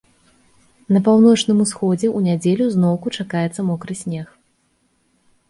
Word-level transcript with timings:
На 0.95 1.01
паўночным 1.07 1.57
усходзе 1.65 2.07
ў 2.17 2.31
нядзелю 2.31 2.65
зноўку 2.77 3.07
чакаецца 3.19 3.61
мокры 3.69 3.93
снег. 4.03 4.27